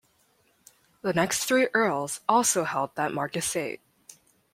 [1.03, 3.81] The next three Earls also held that Marquessate.